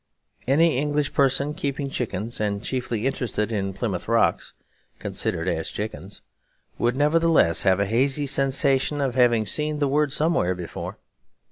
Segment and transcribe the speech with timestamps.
[0.47, 4.53] Any English person keeping chickens, and chiefly interested in Plymouth Rocks
[4.97, 6.23] considered as chickens,
[6.79, 10.97] would nevertheless have a hazy sensation of having seen the word somewhere before.